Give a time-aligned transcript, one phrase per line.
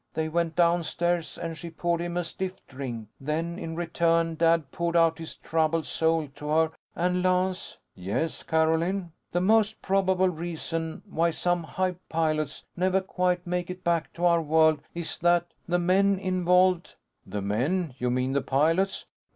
[0.15, 3.09] They went downstairs and she poured him a stiff drink.
[3.19, 6.71] Then in return, Dad poured out his troubled soul to her.
[6.95, 13.69] And Lance" "Yes, Carolyn?" "The most probable reason why some hype pilots never quite make
[13.69, 16.95] it back to our world is that the men involved"
[17.33, 17.93] "The men?
[17.99, 19.05] You mean, the pilots?"